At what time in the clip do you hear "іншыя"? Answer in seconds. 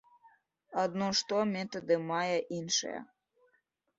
2.61-2.99